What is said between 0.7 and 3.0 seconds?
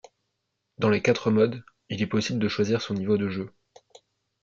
Dans les quatre modes, il est possible de choisir son